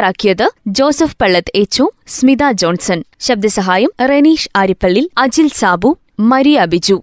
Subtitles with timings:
[0.00, 3.04] തയ്യാറാക്കിയത് ജോസഫ് പള്ളത്ത് എച്ചു സ്മിത ജോൺസൺ.
[3.20, 7.02] ശബ്ദസഹായം റെനീഷ് ആരിപ്പള്ളി അജിൽ സാബു മരിയ ബിജു.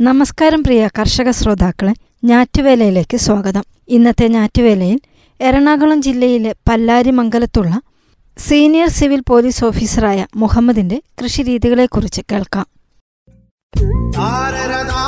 [0.00, 1.94] നമസ്കാരം പ്രിയ കർഷക ശ്രോതാക്കളെ
[2.24, 3.64] ഞാറ്റുവേലയിലേക്ക് സ്വാഗതം.
[3.88, 5.00] ഇന്നത്തെ ഞാറ്റുവേലയിൽ
[5.40, 7.80] എറണാകുളം ജില്ലയിലെ പല്ലാരിമംഗലത്തുള്ള
[8.38, 12.66] സീനിയർ സിവിൽ പോലീസ് ഓഫീസറായ മുഹമ്മദിന്റെ കൃഷിരീതികളെക്കുറിച്ച് കേൾക്കാം.
[14.16, 15.02] தாரரதா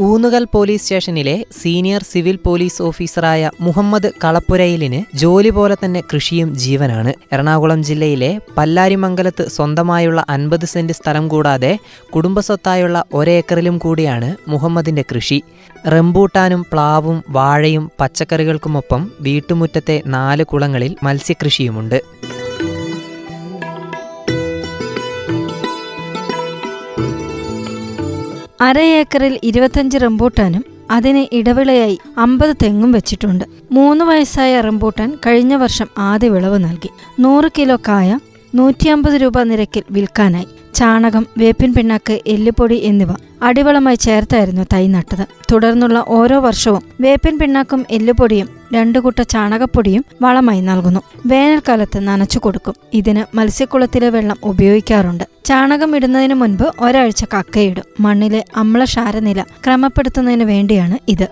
[0.00, 7.14] ഊന്നുകൽ പോലീസ് സ്റ്റേഷനിലെ സീനിയർ സിവിൽ പോലീസ് ഓഫീസറായ മുഹമ്മദ് കളപ്പുരയിലിന് ജോലി പോലെ തന്നെ കൃഷിയും ജീവനാണ്.
[7.32, 11.78] എറണാകുളം ജില്ലയിലെ പല്ലാരിമംഗലത്ത് സ്വന്തമായുള്ള അൻപത് സെന്റ് സ്ഥലം കൂടാതെ
[12.14, 15.42] കുടുംബസ്വത്തായുള്ള ഒരേക്കറിലും കൂടിയാണ് മുഹമ്മദിന്റെ കൃഷി.
[15.88, 22.02] റംബൂട്ടാനും പ്ലാവും വാഴയും പച്ചക്കറികൾക്കുമൊപ്പം വീട്ടുമുറ്റത്തെ നാല് കുളങ്ങളിൽ മത്സ്യകൃഷിയുമുണ്ട്.
[28.60, 33.44] അര ഏക്കറിൽ ഇരുപത്തഞ്ച് റംബൂട്ടാനും അതിന് ഇടവിളയായി അമ്പത് തെങ്ങും വെച്ചിട്ടുണ്ട്.
[33.72, 36.90] മൂന്ന് വയസ്സായ റംബൂട്ടാൻ കഴിഞ്ഞ വർഷം ആദ്യ വിളവ് നൽകി.
[37.20, 38.18] നൂറ് കിലോ കായ
[38.54, 40.46] നൂറ്റിയമ്പത് രൂപ നിരക്കിൽ വിൽക്കാനായി.
[40.76, 43.08] ചാണകം വേപ്പിൻ പിണ്ണാക്ക് എല്ലുപൊടി എന്നിവ
[43.42, 45.26] അടിവളമായി ചേർത്തായിരുന്നു തൈ നട്ടത്.
[45.52, 51.00] തുടർന്നുള്ള ഓരോ വർഷവും വേപ്പിൻ പിണ്ണാക്കും എല്ലുപൊടിയും രണ്ടു കുട്ട ചാണകപ്പൊടിയും വളമായി നൽകുന്നു.
[51.26, 52.74] വേനൽക്കാലത്ത് നനച്ചു കൊടുക്കും.
[52.94, 55.24] ഇതിന് മത്സ്യക്കുളത്തിലെ വെള്ളം ഉപയോഗിക്കാറുണ്ട്.
[55.44, 57.84] ചാണകം ഇടുന്നതിന് മുൻപ് ഒരാഴ്ച കക്കയിടും.
[58.00, 61.28] മണ്ണിലെ അമ്ലക്ഷാരനില ക്രമപ്പെടുത്തുന്നതിന് വേണ്ടിയാണ് ഇത്.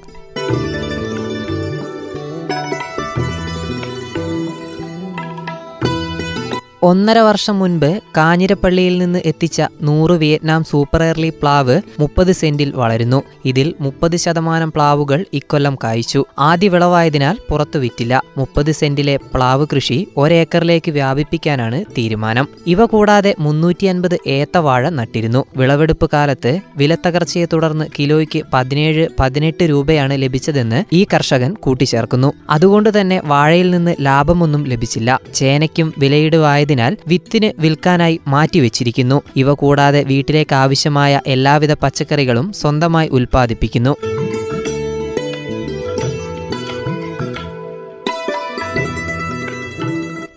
[6.86, 13.22] ഒന്നര വർഷം മുൻപ് കാഞ്ഞിരപ്പള്ളിയിൽ നിന്ന് എത്തിച്ച നൂറ് വിയറ്റ്നാം സൂപ്പർ എയർലി പ്ലാവ് മുപ്പത് സെന്റിൽ വളരുന്നു.
[13.44, 16.24] ഇതിൽ മുപ്പത് ശതമാനം പ്ലാവുകൾ ഇക്കൊല്ലം കായ്ച്ചു.
[16.38, 18.22] ആദ്യ വിളവായതിനാൽ പുറത്തു വിറ്റില്ല.
[18.38, 22.48] മുപ്പത് സെന്റിലെ പ്ലാവ് കൃഷി ഒരേക്കറിലേക്ക് വ്യാപിപ്പിക്കാനാണ് തീരുമാനം.
[22.66, 25.42] ഇവ കൂടാതെ മുന്നൂറ്റി അൻപത് ഏത്തവാഴ നട്ടിരുന്നു.
[25.56, 32.32] വിളവെടുപ്പ് കാലത്ത് വിലത്തകർച്ചയെ തുടർന്ന് കിലോയ്ക്ക് പതിനേഴ് പതിനെട്ട് രൂപയാണ് ലഭിച്ചതെന്ന് ഈ കർഷകൻ കൂട്ടിച്ചേർക്കുന്നു.
[32.50, 35.18] അതുകൊണ്ട് തന്നെ വാഴയിൽ നിന്ന് ലാഭമൊന്നും ലഭിച്ചില്ല.
[35.34, 36.72] ചേനയ്ക്കും വിലയിടുവായതിനാൽ
[37.08, 39.22] വിത്തിന് വിൽക്കാനായി മാറ്റിവെച്ചിരിക്കുന്നു.
[39.36, 43.96] ഇവ കൂടാതെ വീട്ടിലേക്ക് ആവശ്യമായ എല്ലാവിധ പച്ചക്കറികളും സ്വന്തമായി ഉൽപ്പാദിപ്പിക്കുന്നു.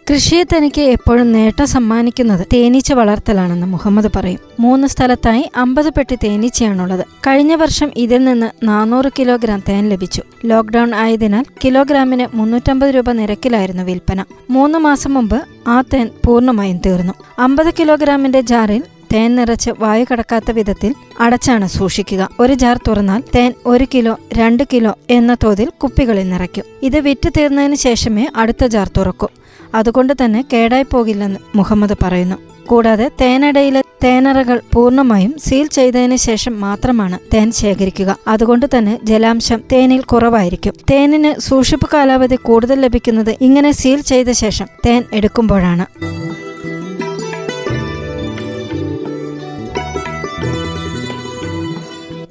[0.09, 4.39] കൃഷിയെ തനിക്ക് എപ്പോഴും നേട്ടം സമ്മാനിക്കുന്നത് തേനീച്ച വളർത്തലാണെന്ന് മുഹമ്മദ് പറയും.
[4.59, 7.05] മൂന്ന് സ്ഥലത്തായി അമ്പത് പെട്ടി തേനീച്ചയാണുള്ളത്.
[7.27, 10.21] കഴിഞ്ഞ വർഷം ഇതിൽ നിന്ന് നാനൂറ് കിലോഗ്രാം തേൻ ലഭിച്ചു.
[10.45, 14.25] ലോക്ക്ഡൌൺ ആയതിനാൽ കിലോഗ്രാമിന് മുന്നൂറ്റമ്പത് രൂപ നിരക്കിലായിരുന്നു വിൽപ്പന.
[14.49, 17.13] മൂന്ന് മാസം മുമ്പ് ആ തേൻ പൂർണമായും തീർന്നു.
[17.39, 22.29] അമ്പത് കിലോഗ്രാമിന്റെ ജാറിൽ തേൻ നിറച്ച് വായു കടക്കാത്ത വിധത്തിൽ അടച്ചാണ് സൂക്ഷിക്കുക.
[22.39, 26.63] ഒരു ജാർ തുറന്നാൽ തേൻ ഒരു കിലോ രണ്ട് കിലോ എന്ന തോതിൽ കുപ്പികളിൽ നിറയ്ക്കും.
[26.83, 29.27] ഇത് വിറ്റ് തീർന്നതിന് ശേഷമേ അടുത്ത ജാർ തുറക്കൂ.
[29.75, 32.35] അതുകൊണ്ട് തന്നെ കേടായി പോകില്ലെന്ന് മുഹമ്മദ് പറയുന്നു.
[32.67, 38.17] കൂടാതെ തേനടയിലെ തേനറകൾ പൂർണമായും സീൽ ചെയ്തതിന് ശേഷം മാത്രമാണ് തേൻ ശേഖരിക്കുക.
[38.27, 40.73] അതുകൊണ്ട് തന്നെ ജലാംശം തേനിൽ കുറവായിരിക്കും.
[40.91, 46.16] തേനിന് സൂക്ഷിപ്പ് കാലാവധി കൂടുതൽ ലഭിക്കുന്നത് ഇങ്ങനെ സീൽ ചെയ്ത ശേഷം തേൻ എടുക്കുമ്പോഴാണ്.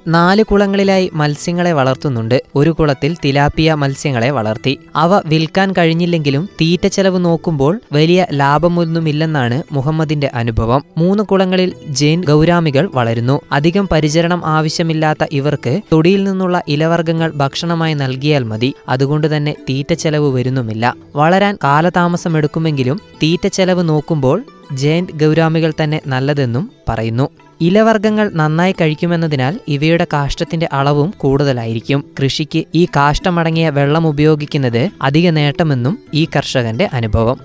[0.09, 2.43] നാല് കുളങ്ങളിലായി മത്സ്യങ്ങളെ വളർത്തുന്നുണ്ട്.
[2.55, 4.79] ഒരു കുളത്തിൽ തിലാപ്പിയ മത്സ്യങ്ങളെ വളർത്തി.
[4.97, 10.85] അവ വിൽക്കാൻ കഴിഞ്ഞില്ലെങ്കിലും തീറ്റ ചെലവ് നോക്കുമ്പോൾ വലിയ ലാഭമൊന്നുമില്ലെന്നാണ് മുഹമ്മദിന്റെ അനുഭവം.
[10.99, 13.41] മൂന്ന് കുളങ്ങളിൽ ജെയിൻ ഗൗരാമികൾ വളരുന്നു.
[13.53, 18.75] അധികം പരിചരണം ആവശ്യമില്ലാത്ത ഇവർക്ക് തൊടിയിൽ നിന്നുള്ള ഇലവർഗങ്ങൾ ഭക്ഷണമായി നൽകിയാൽ മതി.
[18.89, 20.95] അതുകൊണ്ട് തന്നെ തീറ്റ ചെലവ് വരുന്നുമില്ല.
[21.17, 27.29] വളരാൻ കാലതാമസമെടുക്കുമെങ്കിലും തീറ്റ ചെലവ് നോക്കുമ്പോൾ ജയന്റ് ഗൗരാമികൾ തന്നെ നല്ലതെന്നും പറയുന്നു.
[27.61, 32.05] ഇലവർഗങ്ങൾ നന്നായി കഴിക്കുമെന്നതിനാൽ ഇവയുടെ കാഷ്ടത്തിന്റെ അളവും കൂടുതലായിരിക്കും.
[32.23, 37.41] കൃഷിക്ക് ഈ കാഷ്ടമടങ്ങിയ വെള്ളം ഉപയോഗിക്കുന്നത് അധിക നേട്ടമെന്നും ഈ കർഷകന്റെ അനുഭവം.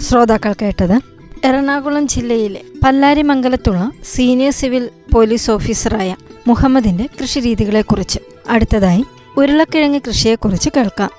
[0.00, 1.00] ശ്രോതാക്കൾ കേട്ടത്
[1.44, 6.16] എറണാകുളം ജില്ലയിലെ പല്ലാരിമംഗലത്തുള്ള സീനിയർ സിവിൽ പോലീസ് ഓഫീസറായ
[6.48, 8.18] മുഹമ്മദിന്റെ കൃഷിരീതികളെക്കുറിച്ച്.
[8.48, 9.04] അടുത്തതായി
[9.36, 11.10] ഉരുളക്കിഴങ്ങ് കൃഷിയെക്കുറിച്ച് കേൾക്കാം.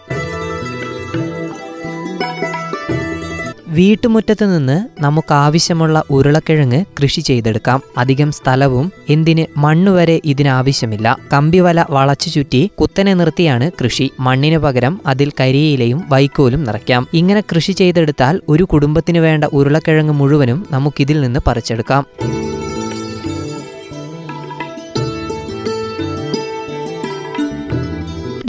[3.77, 7.79] വീട്ടുമുറ്റത്ത് നിന്ന് നമുക്ക് ആവശ്യമുള്ള ഉരുളക്കിഴങ്ങ് കൃഷി ചെയ്തെടുക്കാം.
[7.97, 11.17] അധികം സ്ഥലവും എന്തിന് മണ്ണുവരെ ഇതിനാവശ്യമില്ല.
[11.33, 14.11] കമ്പിവല വളച്ചു ചുറ്റി കുത്തനെ നിർത്തിയാണ് കൃഷി.
[14.19, 17.07] മണ്ണിന് പകരം അതിൽ കരിയിലയും വൈക്കോലും നിറയ്ക്കാം.
[17.13, 22.05] ഇങ്ങനെ കൃഷി ചെയ്തെടുത്താൽ ഒരു കുടുംബത്തിന് വേണ്ട ഉരുളക്കിഴങ്ങ് മുഴുവനും നമുക്കിതിൽ നിന്ന് പറിച്ചെടുക്കാം.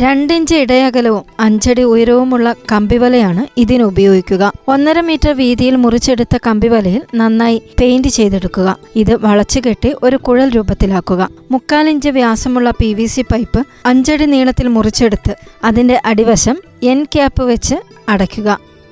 [0.01, 4.53] രണ്ടിഞ്ച് ഇടയകലവും അഞ്ചടി ഉയരവുമുള്ള കമ്പിവലയാണ് ഇതിന് ഉപയോഗിക്കുക.
[4.69, 8.77] ഒന്നര മീറ്റർ വീതിയിൽ മുറിച്ചെടുത്ത കമ്പിവലയിൽ നന്നായി പെയിന്റ് ചെയ്തെടുക്കുക.
[8.97, 11.29] ഇത് വളച്ചുകെട്ടി ഒരു കുഴൽ രൂപത്തിലാക്കുക.
[11.51, 17.75] മുക്കാലിഞ്ച് വ്യാസമുള്ള പി വി സി പൈപ്പ് അഞ്ചടി നീളത്തിൽ മുറിച്ചെടുത്ത് അതിന്റെ അടിവശം എൻ ക്യാപ്പ് വെച്ച്
[18.09, 18.49] അടയ്ക്കുക.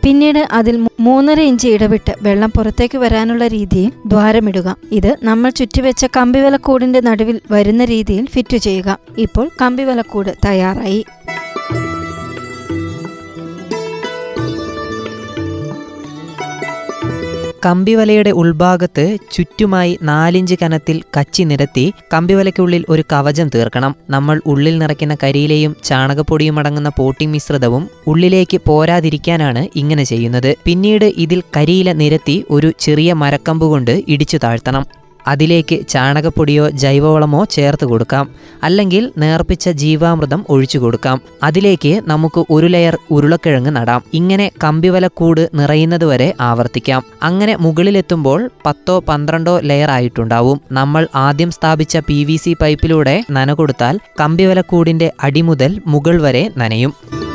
[0.07, 4.77] പിന്നീട് അതിൽ മൂന്നര ഇഞ്ച് ഇടവിട്ട് വെള്ളം പുറത്തേക്ക് വരാനുള്ള രീതിയിൽ ദ്വാരമിടുക.
[4.93, 8.99] ഇത് നമ്മൾ ചുറ്റിവെച്ച കമ്പിവലക്കൂടിന്റെ നടുവിൽ വരുന്ന രീതിയിൽ ഫിറ്റ് ചെയ്യുക.
[9.19, 11.05] ഇപ്പോൾ കമ്പിവലക്കൂട് തയ്യാറായി.
[17.65, 23.95] കമ്പിവലയുടെ ഉൾഭാഗത്ത് ചുറ്റുമായി നാലിഞ്ച് കനത്തിൽ കച്ചി നിരത്തി കമ്പിവലയ്ക്കുള്ളിൽ ഒരു കവചം തീർക്കണം.
[24.11, 30.55] നമ്മൾ ഉള്ളിൽ നിറയ്ക്കുന്ന കരിയിലെയും ചാണകപ്പൊടിയും അടങ്ങുന്ന പോട്ടിംഗ് മിശ്രിതവും ഉള്ളിലേക്ക് പോരാതിരിക്കാനാണ് ഇങ്ങനെ ചെയ്യുന്നത്.
[30.65, 35.06] പിന്നീട് ഇതിൽ കരിയില നിരത്തി ഒരു ചെറിയ മരക്കമ്പ് കൊണ്ട് ഇടിച്ചു താഴ്ത്തണം.
[35.27, 38.31] അതിലേക്ക് ചാണകപ്പൊടിയോ ജൈവവളമോ ചേർത്ത് കൊടുക്കാം.
[38.63, 41.21] അല്ലെങ്കിൽ നേർപ്പിച്ച ജീവാമൃതം ഒഴിച്ചു കൊടുക്കാം.
[41.43, 44.03] അതിലേക്ക് നമുക്ക് ഒരു ലെയർ ഉരുളക്കിഴങ്ങ് നടാം.
[44.15, 47.03] ഇങ്ങനെ കമ്പിവലക്കൂട് നിറയുന്നതുവരെ ആവർത്തിക്കാം.
[47.23, 50.61] അങ്ങനെ മുകളിലെത്തുമ്പോൾ പത്തോ പന്ത്രണ്ടോ ലെയർ ആയിട്ടുണ്ടാവും.
[50.73, 57.26] നമ്മൾ ആദ്യം സ്ഥാപിച്ച പി പൈപ്പിലൂടെ നന കൊടുത്താൽ കമ്പിവലക്കൂടിന്റെ അടിമുതൽ മുകൾ വരെ നനയും.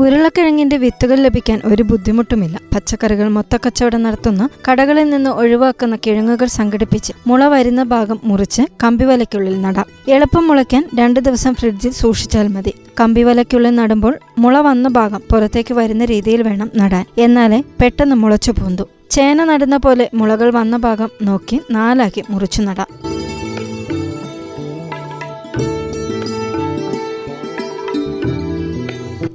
[0.00, 2.60] ഉരുളക്കിഴങ്ങിന്റെ വിത്തുകൾ ലഭിക്കാൻ ഒരു ബുദ്ധിമുട്ടുമില്ല.
[2.74, 9.84] പച്ചക്കറികൾ മൊത്തക്കച്ചവടം നടത്തുന്ന കടകളിൽ നിന്ന് ഒഴിവാക്കുന്ന കിഴങ്ങുകൾ സംഘടിപ്പിച്ച് മുള വരുന്ന ഭാഗം മുറിച്ച് കമ്പിവലയ്ക്കുള്ളിൽ നടാം.
[10.08, 12.72] എളുപ്പം മുളയ്ക്കാൻ രണ്ട് ദിവസം ഫ്രിഡ്ജിൽ സൂക്ഷിച്ചാൽ മതി.
[13.00, 17.04] കമ്പിവലയ്ക്കുള്ളിൽ നടുമ്പോൾ മുള വന്ന ഭാഗം പുറത്തേക്ക് വരുന്ന രീതിയിൽ വേണം നടാൻ.
[17.18, 18.82] എന്നാലേ പെട്ടെന്ന് മുളച്ചു പൂന്തു.
[19.10, 22.86] ചേന നടുന്ന പോലെ മുളകൾ വന്ന ഭാഗം നോക്കി നാലാക്കി മുറിച്ചു നടാം.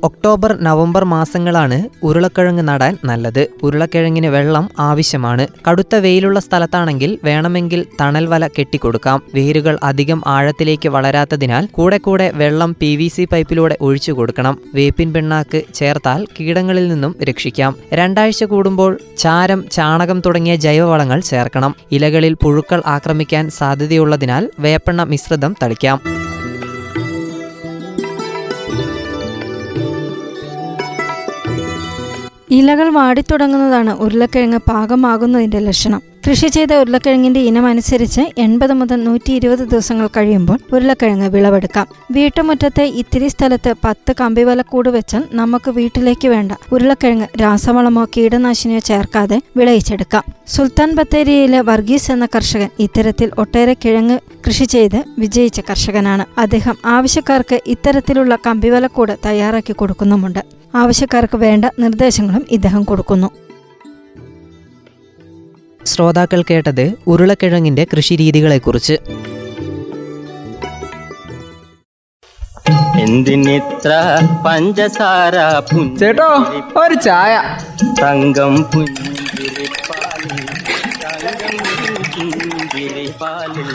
[0.03, 3.47] ഒക്ടോബർ നവംബർ മാസങ്ങളാണ് ഉരുളക്കിഴങ്ങ് നടാൻ നല്ലത്.
[3.63, 5.47] ഉരുളക്കിഴങ്ങിന് വെള്ളം ആവശ്യമാണ്.
[5.69, 9.21] കടുത്ത വെയിലുള്ള സ്ഥലത്താണെങ്കിൽ വേണമെങ്കിൽ തണൽ വല കെട്ടിക്കൊടുക്കാം.
[9.35, 14.57] വേരുകൾ അധികം ആഴത്തിലേക്ക് വളരാത്തതിനാൽ കൂടെ കൂടെ വെള്ളം പി വി സി പൈപ്പിലൂടെ ഒഴിച്ചു കൊടുക്കണം.
[14.75, 17.75] വേപ്പിൻ പിണ്ണാക്ക് ചേർത്താൽ കീടങ്ങളിൽ നിന്നും രക്ഷിക്കാം.
[17.93, 21.75] രണ്ടാഴ്ച കൂടുമ്പോൾ ചാരം ചാണകം തുടങ്ങിയ ജൈവവളങ്ങൾ ചേർക്കണം.
[21.91, 26.28] ഇലകളിൽ പുഴുക്കൾ ആക്രമിക്കാൻ സാധ്യതയുള്ളതിനാൽ വേപ്പെണ്ണ മിശ്രിതം തളിക്കാം.
[32.51, 36.01] ഇലകൾ വാടിത്തുടങ്ങുന്നതാണ് ഉരുളക്കിഴങ്ങ് പാകമാകുന്നതിന്റെ ലക്ഷണം.
[36.27, 41.87] കൃഷി ചെയ്ത ഉരുളക്കിഴങ്ങിന്റെ ഇനം അനുസരിച്ച് എൺപത് മുതൽ നൂറ്റി ഇരുപത് ദിവസങ്ങൾ കഴിയുമ്പോൾ ഉരുളക്കിഴങ്ങ് വിളവെടുക്കാം.
[42.11, 50.23] വീട്ടുമുറ്റത്തെ ഇത്തിരി സ്ഥലത്ത് പത്ത് കമ്പിവലക്കൂട് വെച്ചാൽ നമുക്ക് വീട്ടിലേക്ക് വേണ്ട ഉരുളക്കിഴങ്ങ് രാസവളമോ കീടനാശിനിയോ ചേർക്കാതെ വിളയിച്ചെടുക്കാം.
[50.47, 56.25] സുൽത്താൻ ബത്തേരിയിലെ വർഗീസ് എന്ന കർഷകൻ ഇത്തരത്തിൽ ഒട്ടേറെ കിഴങ്ങ് കൃഷി ചെയ്ത് വിജയിച്ച കർഷകനാണ്.
[56.39, 60.58] അദ്ദേഹം ആവശ്യക്കാർക്ക് ഇത്തരത്തിലുള്ള കമ്പിവലക്കൂട് തയ്യാറാക്കി കൊടുക്കുന്നുമുണ്ട്.
[60.75, 63.27] ആവശ്യക്കാർക്ക് വേണ്ട നിർദ്ദേശങ്ങളും ഇദ്ദേഹം കൊടുക്കുന്നു.
[65.85, 68.97] ശ്രോതാക്കൾ കേട്ടത് ഉരുളക്കിഴങ്ങിന്റെ കൃഷിരീതികളെക്കുറിച്ച്.
[72.99, 75.35] എന്തിനിത്ര പഞ്ചസാര
[75.99, 76.29] ചേട്ടോ
[76.79, 77.57] ഒരു ചായ.
[78.01, 80.45] തങ്കം പുഞ്ചിരിപ്പാലിൽ
[81.03, 83.69] തങ്കം പുഞ്ചിരിപ്പാലിൽ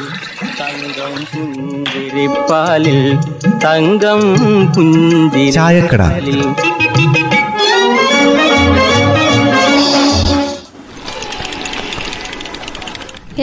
[0.59, 2.99] തങ്കം പുഞ്ചിരിപ്പാലിൽ
[3.65, 4.21] തങ്കം
[5.57, 6.03] ചായക്കട.
[6.03, 6.41] പുഞ്ചിരിപ്പാലിൽ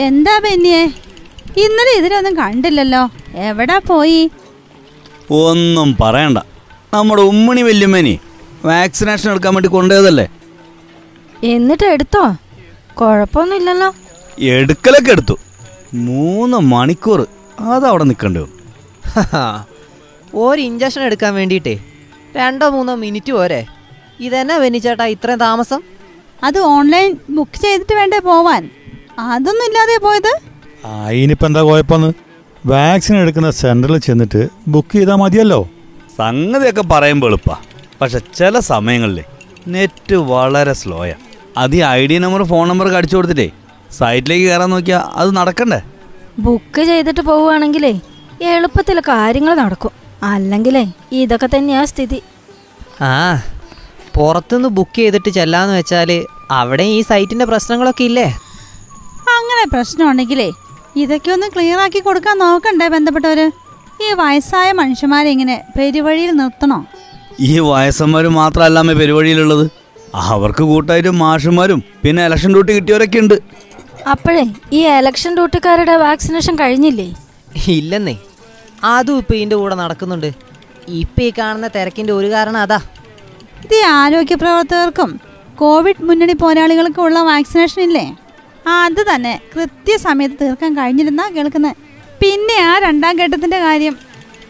[0.06, 0.84] എന്താ ബെന്നിയെ?
[1.62, 3.02] ഇന്നലെ ഇതിലൊന്നും കണ്ടില്ലല്ലോ.
[3.48, 4.20] എവിടാ പോയി?
[5.44, 6.38] ഒന്നും പറയണ്ട.
[6.94, 8.14] നമ്മുടെ ഉമ്മണി വല്യമ്മനി
[8.70, 10.26] വാക്സിനേഷൻ എടുക്കാൻ വേണ്ടി കൊണ്ടുപോയതല്ലേ?
[11.54, 12.24] എന്നിട്ട് എടുത്തോ?
[13.00, 13.90] കുഴപ്പമൊന്നുമില്ലല്ലോ.
[14.38, 15.38] എടുക്കലൊക്കെ എടുത്തു.
[15.94, 17.26] മൂന്ന് മണിക്കൂർ
[17.60, 18.44] അതവിടെ അവിടെ വന്നു
[20.34, 21.78] ഒരു ഇഞ്ചക്ഷൻ എടുക്കാൻ വേണ്ടിയിട്ടേ.
[22.36, 23.66] രണ്ടോ മൂന്നോ മിനിറ്റ് പോരെ.
[24.20, 25.80] ഇതെന്നാ വെനിച്ചേട്ടാ ഇത്രയും താമസം?
[26.44, 28.70] അത് ഓൺലൈൻ ബുക്ക് ചെയ്തിട്ട് വേണ്ടേ പോവാൻ?
[29.18, 30.32] അതൊന്നും ഇല്ലാതെ പോയത്?
[30.84, 32.12] അതിനിപ്പോ എന്താ പോയപ്പോന്ന്
[32.66, 35.68] വാക്സിൻ എടുക്കുന്ന സെന്ററിൽ ചെന്നിട്ട് ബുക്ക് ചെയ്താൽ മതിയല്ലോ.
[36.18, 37.58] സംഗതിയൊക്കെ പറയുമ്പോൾ എളുപ്പാ.
[38.00, 39.22] പക്ഷെ ചില സമയങ്ങളിൽ
[39.68, 41.14] നെറ്റ് വളരെ സ്ലോയാ.
[41.56, 43.50] അത് ഈ I D number phone number അടിച്ചു കൊടുത്തിട്ടേ
[43.98, 45.80] സൈറ്റിലേക്ക് കയറാൻ നോക്കിയാ അത് നടക്കണ്ടേ?
[46.44, 47.94] ബുക്ക് ചെയ്തിട്ട് പോവുകയാണെങ്കിലേ
[48.52, 49.92] എളുപ്പത്തിൽ കാര്യങ്ങൾ നടക്കും.
[50.32, 50.84] അല്ലെങ്കിലേ
[51.20, 52.18] ഇതൊക്കെ തന്നെയാ സ്ഥിതി.
[53.08, 53.12] ആ
[54.16, 56.10] പുറത്തുനിന്ന് ബുക്ക് ചെയ്തിട്ട് ചെല്ലാന്ന് വെച്ചാൽ
[56.60, 58.26] അവിടെ ഈ സൈറ്റിന്റെ പ്രശ്നങ്ങളൊക്കെ ഇല്ലേ?
[59.36, 60.48] അങ്ങനെ പ്രശ്നമുണ്ടെങ്കിലേ
[61.02, 63.46] ഇതൊക്കെ ഒന്ന് ക്ലിയർ ആക്കി കൊടുക്കാൻ നോക്കണ്ടേ ബന്ധപ്പെട്ടവര്?
[64.04, 66.78] ഈ വയസ്സായ മനുഷ്യന്മാരെ ഇങ്ങനെ പെരുവഴിയിൽ നിർത്തണോ?
[67.50, 69.64] ഈ വയസ്സന്മാർ മാത്രമല്ലാമേ പെരുവഴിയിലുള്ളത്.
[70.32, 73.36] അവർക്ക് കൂട്ടായിട്ടും മാഷന്മാരും പിന്നെ ഇലക്ഷൻ ഡ്യൂട്ടി കിട്ടിയവരൊക്കെ ഉണ്ട്.
[74.06, 77.14] അപ്പോഴേ ഈ എലക്ഷൻ ഡ്യൂട്ടിക്കാരുടെ വാക്സിനേഷൻ കഴിഞ്ഞില്ലേ?
[77.66, 78.16] ഇല്ലെന്നേ.
[78.84, 80.30] അതും ഇപ്പൊ ഇതിന്റെ കൂടെ നടക്കുന്നുണ്ട്.
[80.88, 82.80] ഇപ്പൊ ഈ കാണുന്ന തിരക്കിന്റെ ഒരു കാരണം അതാ.
[83.64, 85.20] ഇത് ഈ ആരോഗ്യ പ്രവർത്തകർക്കും
[85.56, 88.16] കോവിഡ് മുന്നണി പോരാളികൾക്കും ഉള്ള വാക്സിനേഷൻ ഇല്ലേ?
[88.66, 89.40] ആ അത് തന്നെ.
[89.54, 91.76] കൃത്യസമയത്ത് തീർക്കാൻ കഴിഞ്ഞിരുന്നാ കേൾക്കുന്നത്
[92.22, 93.98] പിന്നെ ആ രണ്ടാം ഘട്ടത്തിന്റെ കാര്യം.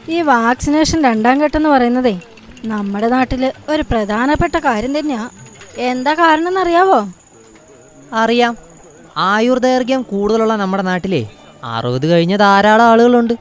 [0.09, 2.21] ഈ വാക്സിനേഷൻ രണ്ടാം ഘട്ടം എന്ന് പറയുന്നതേ
[2.65, 5.31] നമ്മുടെ നാട്ടിൽ ഒരു പ്രധാനപ്പെട്ട കാര്യം തന്നെയാ.
[5.79, 7.09] എന്താ കാരണം എന്നറിയാവോ
[8.13, 8.72] അറിയാം.
[9.17, 11.27] ആയുർദൈർഘ്യം കൂടുതലുള്ള നമ്മുടെ നാട്ടിലെ
[11.65, 13.35] അറുപത് കഴിഞ്ഞ ധാരാളം ആളുകളുണ്ട്.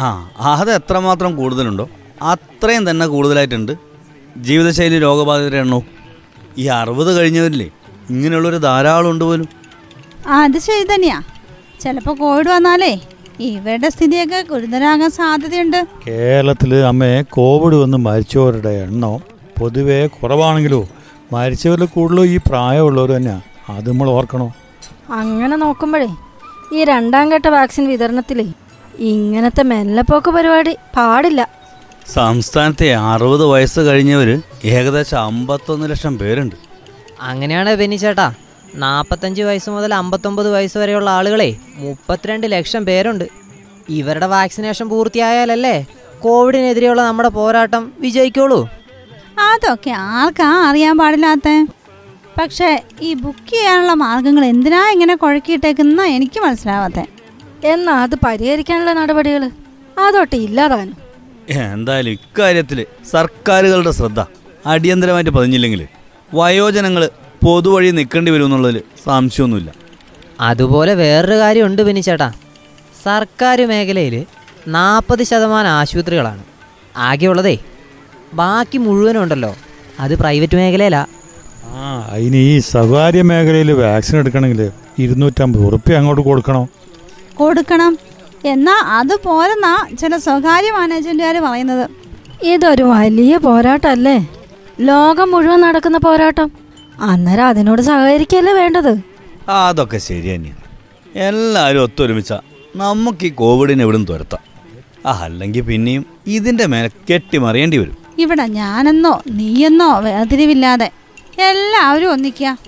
[0.00, 0.08] ആ
[0.40, 1.88] അത് എത്രമാത്രം കൂടുതലുണ്ടോ
[2.22, 3.72] അത്രയും തന്നെ കൂടുതലായിട്ടുണ്ട്.
[4.36, 5.82] ജീവിതശൈലി രോഗബാധിതരുടെ എണ്ണോ
[6.58, 7.70] ഈ അറുപത് കഴിഞ്ഞവരില്ലേ
[8.10, 9.48] ഇങ്ങനെയുള്ളൊരു ധാരാളം ഉണ്ട് പോലും.
[10.28, 11.22] ആ അത് ശരി തന്നെയാ.
[11.80, 13.00] ചിലപ്പോൾ കോവിഡ് വന്നാലേ
[13.40, 15.86] ഇവരുടെ സ്ഥിതിയൊക്കെ ഗുരുതരാകാൻ സാധ്യതയുണ്ട്.
[16.08, 19.18] കേരളത്തിൽ അമ്മേ കോവിഡ് വന്ന് മരിച്ചവരുടെ എണ്ണം
[19.60, 20.88] പൊതുവേ കുറവാണെങ്കിലോ
[21.32, 24.52] മരിച്ചവരിൽ കൂടുതലും ഈ പ്രായമുള്ളവർ തന്നെയാണ് അത് നമ്മൾ ഓർക്കണോ.
[25.10, 26.10] അങ്ങനെ നോക്കുമ്പോഴേ
[26.72, 28.52] ഈ രണ്ടാം ഘട്ട വാക്സിൻ വിതരണത്തിലേ
[28.98, 31.48] ഇങ്ങനത്തെ മെല്ലപ്പോക്ക് പരിപാടി പാടില്ല.
[32.12, 36.56] സംസ്ഥാനത്തെ അറുപത് വയസ്സ് കഴിഞ്ഞവർ ഏകദേശം അമ്പത്തൊന്ന് ലക്ഷം പേരുണ്ട്.
[37.20, 38.34] അങ്ങനെയാണ് ബെന്നി ചേട്ടാ
[38.74, 43.26] നാൽപ്പത്തഞ്ച് വയസ്സ് മുതൽ അമ്പത്തൊമ്പത് വയസ്സ് വരെയുള്ള ആളുകളെ മുപ്പത്തിരണ്ട് ലക്ഷം പേരുണ്ട്.
[43.88, 45.86] ഇവരുടെ വാക്സിനേഷൻ പൂർത്തിയായാലല്ലേ
[46.20, 48.68] കോവിഡിനെതിരെയുള്ള നമ്മുടെ പോരാട്ടം വിജയിക്കുള്ളൂ.
[49.48, 51.48] അതൊക്കെ ആർക്കാ അറിയാൻ പാടില്ലാത്ത
[52.40, 52.68] പക്ഷേ
[53.02, 57.04] ഈ ബുക്ക് ചെയ്യാനുള്ള മാർഗങ്ങൾ എന്തിനാ ഇങ്ങനെ കുഴക്കിയിട്ടേക്കുന്ന എനിക്ക് മനസ്സിലാവാത്തെ.
[57.72, 59.42] എന്നാ അത് പരിഹരിക്കാനുള്ള നടപടികൾ
[60.04, 60.96] അതൊട്ട് ഇല്ലാതാനും.
[61.66, 62.78] എന്തായാലും ഇക്കാര്യത്തിൽ
[63.12, 64.20] സർക്കാരുകളുടെ ശ്രദ്ധ
[64.66, 65.82] അടിയന്തരമായിട്ട് പതിഞ്ഞില്ലെങ്കിൽ
[66.34, 67.04] വയോജനങ്ങൾ
[67.44, 69.70] പൊതുവഴി നിൽക്കേണ്ടി വരും എന്നുള്ളതിൽ സംശയമൊന്നുമില്ല.
[70.40, 72.28] അതുപോലെ വേറൊരു കാര്യമുണ്ട് പിന്നെ ചേട്ടാ.
[73.04, 74.16] സർക്കാർ മേഖലയിൽ
[74.68, 76.42] നാൽപ്പത് ശതമാനം ആശുപത്രികളാണ്.
[76.96, 77.56] ആകെയുള്ളതേ
[78.34, 79.52] ബാക്കി മുഴുവനും ഉണ്ടല്ലോ
[80.00, 81.02] അത് പ്രൈവറ്റ് മേഖലയിലാ
[81.78, 86.68] ആ അതിന് ഈ സ്വകാര്യ മേഖലയിൽ വാക്സിൻ എടുക്കണമെങ്കിൽ ഇരുന്നൂറ്റമ്പത് ഉറുപ്പ്യ അങ്ങോട്ട് കൊടുക്കണം.
[87.34, 87.98] കൊടുക്കണം.
[88.44, 91.90] എന്നാ അത് പോരെന്നാ ചില സ്വകാര്യ മാനേജ്മെന്റുകാർ പറയുന്നത്.
[92.42, 94.28] ഇതൊരു വലിയ പോരാട്ടമല്ലേ
[94.80, 96.50] ലോകം മുഴുവൻ നടക്കുന്ന പോരാട്ടം.
[97.00, 98.92] അന്നേരം അതിനോട് സഹകരിക്കല്ലേ വേണ്ടത്?
[99.48, 100.58] ആ അതൊക്കെ ശരി തന്നെയാണ്
[101.14, 102.32] എല്ലാവരും ഒത്തൊരുമിച്ച
[102.76, 104.40] നമുക്ക് ഈ കോവിഡിനെ എവിടുന്ന് തുരത്താം.
[105.06, 107.96] ആ അല്ലെങ്കിൽ പിന്നെയും ഇതിന്റെ മേലെ കെട്ടിമറിയേണ്ടി വരും.
[108.18, 110.90] ഇവിടെ ഞാനെന്നോ നീയെന്നോ വേർതിരിവില്ലാതെ
[111.42, 112.58] എല്ലാവരും ഒന്നിക്കുക.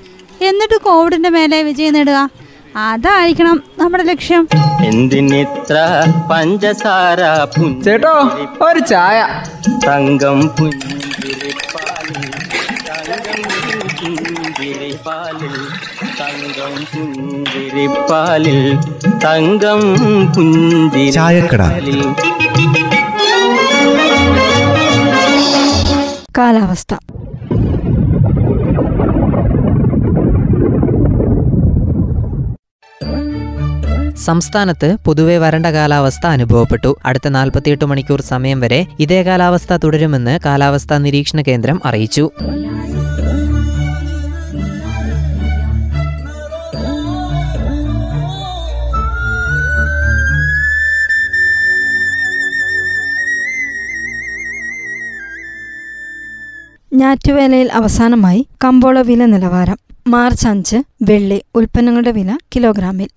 [0.43, 2.31] എന്നിട്ട് കോവിഡിന്റെ മേലെ വിജയം നേടുക.
[2.77, 4.49] അതായിരിക്കണം നമ്മുടെ ലക്ഷ്യം.
[4.85, 5.77] എന്തിനിത്ര
[6.31, 7.21] പഞ്ചസാര
[7.85, 8.15] ചേട്ടോ
[8.63, 9.43] ഒരു ചായ.
[9.87, 10.89] തങ്കം പുഞ്ചിരിപ്പാലിൽ
[16.21, 18.75] തങ്കം പുഞ്ചിരിപ്പാലിൽ
[19.25, 19.81] തങ്കം
[20.33, 22.03] പുഞ്ചിരിപ്പാലിൽ.
[22.03, 22.03] പുഞ്ചിരിപ്പാലിൽ
[26.39, 26.95] കാലാവസ്ഥ.
[34.23, 36.91] സംസ്ഥാനത്ത് പൊതുവെ വരണ്ട കാലാവസ്ഥ അനുഭവപ്പെട്ടു.
[37.05, 42.31] അടുത്ത നാൽപ്പത്തിയെട്ട് മണിക്കൂർ സമയം വരെ ഇതേ കാലാവസ്ഥ തുടരുമെന്ന് കാലാവസ്ഥാ നിരീക്ഷണ കേന്ദ്രം അറിയിച്ചു.
[57.03, 59.79] ഞാറ്റുവേലയിൽ അവസാനമായി കമ്പോള വില നിലവാരം.
[60.07, 63.09] മാർച്ച് അഞ്ച് വെള്ളി ഉൽപ്പന്നങ്ങളുടെ വില കിലോഗ്രാമിൽ.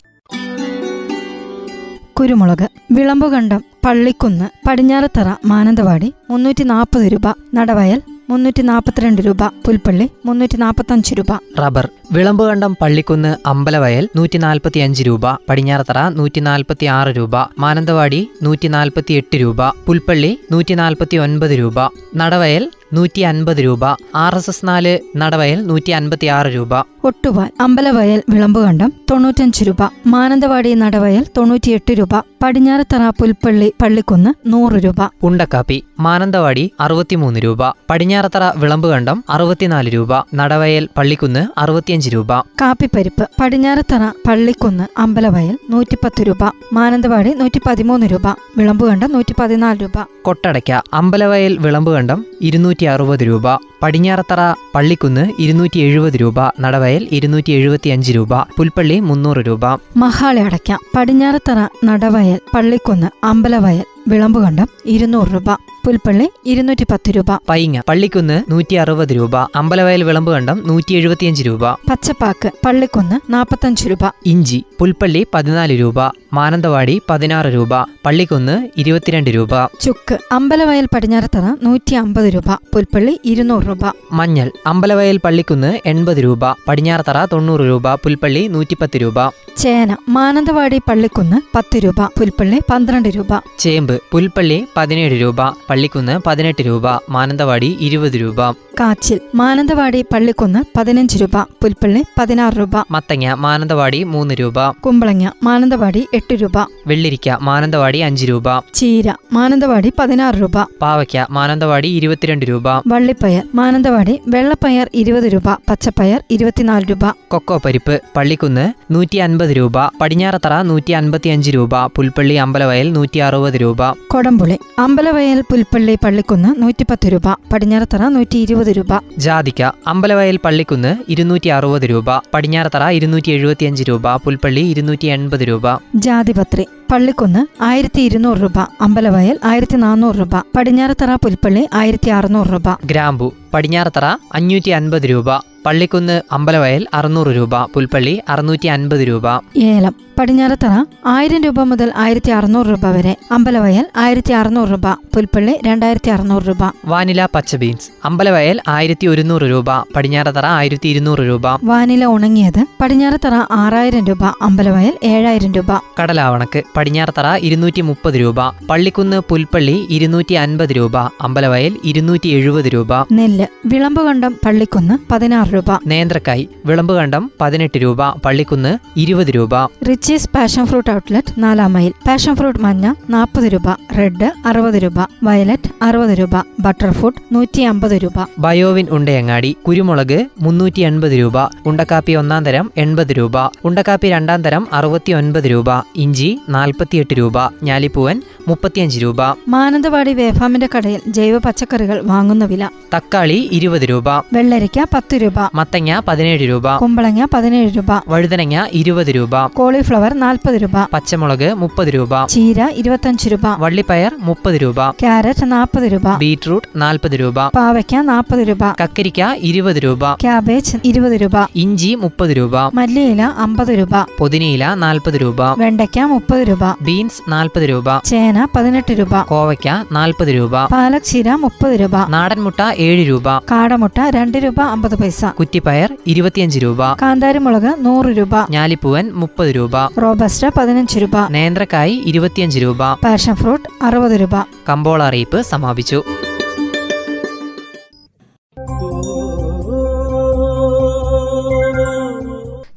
[2.19, 11.15] കുരുമുളക് വിളമ്പുകണ്ടം പള്ളിക്കുന്ന് പടിഞ്ഞാറത്തറ മാനന്തവാടി മുന്നൂറ്റി നാൽപ്പത് രൂപ നടവയൽ മുന്നൂറ്റി നാൽപ്പത്തിരണ്ട് രൂപ പുൽപ്പള്ളി മുന്നൂറ്റി നാൽപ്പത്തഞ്ച്
[11.17, 11.31] രൂപ.
[11.59, 18.67] റബ്ബർ വിളമ്പുകണ്ടം പള്ളിക്കുന്ന് അമ്പലവയൽ നൂറ്റി നാൽപ്പത്തി അഞ്ച് രൂപ പടിഞ്ഞാറത്തറ നൂറ്റി നാൽപ്പത്തി ആറ് രൂപ മാനന്തവാടി നൂറ്റി
[18.67, 21.77] നാൽപ്പത്തി എട്ട് രൂപ പുൽപ്പള്ളി നൂറ്റി നാൽപ്പത്തി ഒൻപത് രൂപ
[22.15, 26.73] നടവയൽ നൂറ്റി അൻപത് രൂപ ആർ എസ് എസ് നാല് നടവയൽ നൂറ്റി അൻപത്തി ആറ് രൂപ.
[27.05, 29.77] ഒട്ടുപാൽ അമ്പലവയൽ വിളമ്പുകണ്ടം തൊണ്ണൂറ്റഞ്ച് രൂപ.
[30.07, 32.09] മാനന്തവാടി നടവയൽ തൊണ്ണൂറ്റിയെട്ട് രൂപ.
[32.43, 34.95] പടിഞ്ഞാറത്തറ പുൽപ്പള്ളി പള്ളിക്കുന്ന് നൂറ് രൂപ.
[35.23, 37.59] ഉണ്ടക്കാപ്പി മാനന്തവാടി അറുപത്തിമൂന്ന് രൂപ.
[37.89, 40.09] പടിഞ്ഞാറത്തറ വിളമ്പുകണ്ടം അറുപത്തിനാല് രൂപ.
[40.35, 42.39] നടവയൽ പള്ളിക്കുന്ന് അറുപത്തിയഞ്ച് രൂപ.
[42.61, 46.43] കാപ്പിപ്പരിപ്പ് പടിഞ്ഞാറത്തറ പള്ളിക്കുന്ന് അമ്പലവയൽ നൂറ്റിപ്പത്ത് രൂപ.
[46.73, 48.27] മാനന്തവാടി നൂറ്റി പതിമൂന്ന് രൂപ.
[48.57, 49.97] വിളമ്പുകണ്ടം നൂറ്റി പതിനാല് രൂപ.
[50.21, 53.43] കൊട്ടടയ്ക്ക അമ്പലവയൽ വിളമ്പുകണ്ടം ഇരുന്നൂറ്റി അറുപത് രൂപ.
[53.81, 54.41] പടിഞ്ഞാറത്തറ
[54.75, 56.35] പള്ളിക്കുന്ന് ഇരുന്നൂറ്റി എഴുപത് രൂപ.
[56.59, 59.59] നടവയൽ ഇരുന്നൂറ്റി എഴുപത്തി അഞ്ച് രൂപ പുൽപ്പള്ളി മുന്നൂറ് രൂപ.
[59.97, 60.77] മഹാളി അടയ്ക്ക.
[60.97, 65.74] പടിഞ്ഞാറത്തറ നടവയൽ പള്ളിക്കുന്ന് അമ്പലവയൽ വിളമ്പുകണ്ടം ഇരുന്നൂറ് രൂപ.
[65.85, 67.25] പുൽപ്പള്ളി ഇരുന്നൂറ്റി പത്ത് രൂപ.
[67.49, 69.37] പൈങ്ങ പള്ളിക്കുന്ന് നൂറ്റി അറുപത് രൂപ.
[69.55, 71.73] അമ്പലവയൽ വിളമ്പ് കണ്ടം നൂറ്റി എഴുപത്തിയഞ്ച് രൂപ.
[71.73, 74.11] പച്ചപ്പാക്ക് പള്ളിക്കുന്ന് നാൽപ്പത്തഞ്ച് രൂപ.
[74.25, 75.95] ഇഞ്ചി പുൽപ്പള്ളി പതിനാല് രൂപ.
[76.33, 77.69] മാനന്തവാടി പതിനാറ് രൂപ.
[78.05, 79.49] പള്ളിക്കുന്ന് ഇരുപത്തിരണ്ട് രൂപ.
[79.81, 82.49] ചുക്ക് അമ്പലവയൽ പടിഞ്ഞാറത്തറ നൂറ്റി അമ്പത് രൂപ.
[82.73, 83.85] പുൽപ്പള്ളി ഇരുന്നൂറ് രൂപ.
[84.11, 86.39] മഞ്ഞൾ അമ്പലവയൽ പള്ളിക്കുന്ന് എൺപത് രൂപ.
[86.67, 87.95] പടിഞ്ഞാറത്തറ തൊണ്ണൂറ് രൂപ.
[87.95, 89.19] പുൽപ്പള്ളി നൂറ്റിപ്പത്ത് രൂപ.
[89.57, 92.05] ചേന മാനന്തവാടി പള്ളിക്കുന്ന് പത്ത് രൂപ.
[92.05, 93.31] പുൽപ്പള്ളി പന്ത്രണ്ട് രൂപ.
[93.59, 95.35] ചേമ്പ് പുൽപ്പള്ളി പതിനേഴ് രൂപ.
[95.75, 98.51] പള്ളിക്കുന്ന് പതിനെട്ട് രൂപ മാനന്തവാടി ഇരുപത് രൂപ.
[98.51, 102.69] കാച്ചിൽ മാനന്തവാടി പള്ളിക്കുന്ന് പതിനഞ്ച് രൂപ പുൽപ്പള്ളി പതിനാറ് രൂപ.
[102.91, 104.71] മത്തങ്ങ മാനന്തവാടി മൂന്ന് രൂപ.
[104.71, 106.51] കുമ്പളങ്ങ മാനന്തവാടി എട്ട് രൂപ.
[106.87, 108.43] വെള്ളിരിക്ക മാനന്തവാടി അഞ്ച് രൂപ.
[108.73, 110.63] ചീര മാനന്തവാടി പതിനാറ് രൂപ.
[110.81, 112.63] പാവയ്ക്ക മാനന്തവാടി ഇരുപത്തിരണ്ട് രൂപ.
[112.87, 115.53] വള്ളിപ്പയർ മാനന്തവാടി വെള്ളപ്പയർ ഇരുപത് രൂപ.
[115.69, 117.13] പച്ചപ്പയർ ഇരുപത്തിനാല് രൂപ.
[117.27, 119.73] കൊക്കോ പരിപ്പ് പള്ളിക്കുന്ന് നൂറ്റി അൻപത് രൂപ.
[120.01, 121.85] പടിഞ്ഞാറത്തറ നൂറ്റി അൻപത്തി അഞ്ച് രൂപ.
[121.85, 123.77] പുൽപ്പള്ളി അമ്പലവയൽ നൂറ്റി അറുപത് രൂപ.
[123.91, 128.91] കൊടംപുളി അമ്പലവയൽ പുൽപ്പള്ളി പള്ളിക്കുന്ന് നൂറ്റിപ്പത്ത് രൂപ പടിഞ്ഞാറത്തറ നൂറ്റി ഇരുപത് രൂപ.
[129.17, 135.65] ജാതിക്ക അമ്പലവയൽ പള്ളിക്കുന്ന് ഇരുന്നൂറ്റി അറുപത് രൂപ പടിഞ്ഞാറത്തറ ഇരുന്നൂറ്റി എഴുപത്തിയഞ്ച് രൂപ പുൽപ്പള്ളി ഇരുന്നൂറ്റി എൺപത് രൂപ.
[135.95, 136.65] ജാതിപത്രി.
[136.91, 142.77] പള്ളിക്കുന്ന് ആയിരത്തി ഇരുന്നൂറ് രൂപ അമ്പലവയൽ ആയിരത്തി നാനൂറ് രൂപ പടിഞ്ഞാറത്തറ പുൽപ്പള്ളി ആയിരത്തി അറുന്നൂറ് രൂപ.
[142.85, 145.25] ഗ്രാമ്പു പടിഞ്ഞാറത്തറ അഞ്ഞൂറ്റി അൻപത് രൂപ
[145.65, 149.23] പള്ളിക്കുന്ന് അമ്പലവയൽ അറുന്നൂറ് രൂപ പുൽപ്പള്ളി അറുന്നൂറ്റി അൻപത് രൂപ.
[149.57, 156.09] ഏലം പടിഞ്ഞാറത്തറ ആയിരം രൂപ മുതൽ ആയിരത്തി അറുന്നൂറ് രൂപ വരെ അമ്പലവയൽ ആയിരത്തി അറുന്നൂറ് രൂപ പുൽപ്പള്ളി രണ്ടായിരത്തി
[156.09, 156.71] അറുന്നൂറ് രൂപ.
[156.85, 159.65] വാനില പച്ച ബീൻസ് അമ്പലവയൽ ആയിരത്തി ഒരുന്നൂറ് രൂപ
[159.95, 161.41] പടിഞ്ഞാറത്തറ ആയിരത്തി ഇരുന്നൂറ് രൂപ.
[161.63, 165.71] വാനില ഉണങ്ങിയത് പടിഞ്ഞാറത്തറ ആറായിരം രൂപ അമ്പലവയൽ ഏഴായിരം രൂപ.
[166.01, 168.39] കടലാവണക്ക് പടിഞ്ഞാറത്തറ ഇരുന്നൂറ്റി മുപ്പത് രൂപ
[168.69, 172.93] പള്ളിക്കുന്ന് പുൽപ്പള്ളി ഇരുന്നൂറ്റി അൻപത് രൂപ അമ്പലവയൽ ഇരുന്നൂറ്റി എഴുപത് രൂപ.
[173.11, 175.79] നെല്ല് വിളമ്പുകണ്ടം പള്ളിക്കുന്ന് പതിനാറ് രൂപ.
[175.87, 179.53] നേന്ത്രക്കായ് വിളമ്പുകണ്ടം പതിനെട്ട് രൂപ പള്ളിക്കുന്ന് ഇരുപത് രൂപ.
[179.89, 183.67] റിച്ചീസ് പാഷൻ ഫ്രൂട്ട് ഔട്ട്ലെറ്റ് നാലാം മൈൽ പാഷൻ ഫ്രൂട്ട് മഞ്ഞ നാൽപ്പത് രൂപ
[183.97, 188.17] റെഡ് അറുപത് രൂപ വയലറ്റ് അറുപത് രൂപ ബട്ടർ ഫ്രൂട്ട് നൂറ്റി അമ്പത് രൂപ.
[188.39, 195.11] ബയോവിൻ ഉണ്ടയങ്ങാടി കുരുമുളക് മുന്നൂറ്റി എൺപത് രൂപ ഉണ്ടക്കാപ്പി ഒന്നാം തരം എൺപത് രൂപ ഉണ്ടക്കാപ്പി രണ്ടാം തരം അറുപത്തി
[195.11, 196.29] ഒൻപത് രൂപ ഇഞ്ചി
[196.65, 198.17] നാൽപ്പത്തിയെട്ട് രൂപ ഞാലിപ്പൂവൻ
[198.47, 199.17] മുപ്പത്തിയഞ്ച് രൂപ.
[199.47, 202.63] മാനന്തവാടി വേഫാമിന്റെ കടയിൽ ജൈവ പച്ചക്കറികൾ വാങ്ങുന്ന വില.
[202.95, 204.09] തക്കാളി ഇരുപത് രൂപ.
[204.33, 205.33] വെള്ളരിക്ക പത്ത് രൂപ.
[205.55, 206.77] മത്തങ്ങ പതിനേഴ് രൂപ.
[206.77, 207.91] കുമ്പളങ്ങ പതിനേഴ് രൂപ.
[208.07, 209.45] വഴുതനങ്ങ ഇരുപത് രൂപ.
[209.47, 210.77] കോളിഫ്ലവർ നാൽപ്പത് രൂപ.
[210.93, 212.25] പച്ചമുളക് മുപ്പത് രൂപ.
[212.25, 213.45] ചീര ഇരുപത്തഞ്ച് രൂപ.
[213.59, 214.89] വള്ളിപ്പയർ മുപ്പത് രൂപ.
[215.03, 216.17] ക്യാരറ്റ് നാൽപ്പത് രൂപ.
[216.17, 217.47] ബീറ്റ്റൂട്ട് നാൽപ്പത് രൂപ.
[217.47, 218.63] പാവയ്ക്ക നാൽപ്പത് രൂപ.
[218.83, 220.13] കക്കരിക്ക ഇരുപത് രൂപ.
[220.15, 221.37] ക്യാബേജ് ഇരുപത് രൂപ.
[221.55, 222.55] ഇഞ്ചി മുപ്പത് രൂപ.
[222.73, 223.93] മല്ലിയില അമ്പത് രൂപ.
[224.17, 225.39] പുതിനയില നാൽപ്പത് രൂപ.
[225.59, 226.54] വെണ്ടയ്ക്ക മുപ്പത് രൂപ.
[226.63, 227.97] ബീൻസ് നാൽപ്പത് രൂപ.
[228.05, 229.21] ചേന പതിനെട്ട് രൂപ.
[229.21, 230.65] കോവയ്ക്ക നാൽപ്പത് രൂപ.
[230.65, 232.05] പാലക് ചീര മുപ്പത് രൂപ.
[232.09, 233.37] നാടൻ മുട്ട ഏഴ് രൂപ.
[233.37, 235.25] കാടമുട്ട രണ്ട് രൂപ അമ്പത് പൈസ.
[235.25, 236.93] കുറ്റിപ്പയർ ഇരുപത്തിയഞ്ച് രൂപ.
[236.93, 238.29] കാന്താരിമുളക് നൂറ് രൂപ.
[238.49, 239.85] ഞാലിപ്പൂവൻ മുപ്പത് രൂപ.
[239.85, 241.27] റോബസ്റ്റ പതിനഞ്ച് രൂപ.
[241.29, 242.93] നേന്ത്രക്കായ് ഇരുപത്തിയഞ്ച് രൂപ.
[242.93, 244.41] പാഷൻ ഫ്രൂട്ട് അറുപത് രൂപ.
[244.69, 246.03] കമ്പോള അറിയിപ്പ് സമാപിച്ചു.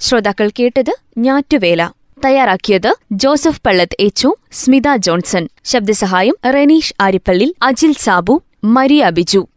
[0.01, 1.91] ശ്രോതാക്കൾ കേട്ടത് ഞാറ്റുവേല.
[2.25, 5.49] തയ്യാറാക്കിയത് ജോസഫ് പള്ളത്ത് എച്ചു സ്മിത ജോൺസൺ.
[5.65, 9.49] ശബ്ദസഹായം റെനീഷ് ആരിപ്പള്ളി അജിൽ സാബു മരിയ ബിജു.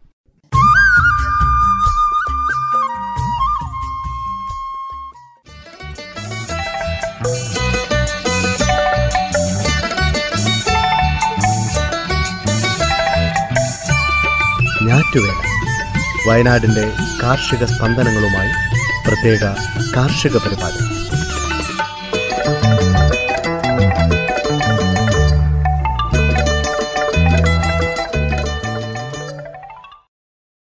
[16.28, 18.50] വയനാടിന്റെ കാർഷിക സ്പന്ദനങ്ങളുമായി
[19.08, 19.44] പ്രത്യേക
[19.96, 21.11] കാർഷിക പരിപാടി.